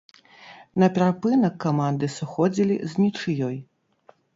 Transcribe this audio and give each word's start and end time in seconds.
На 0.83 0.87
перапынак 0.95 1.53
каманды 1.67 2.13
сыходзілі 2.17 2.83
з 2.91 3.05
нічыёй. 3.05 3.67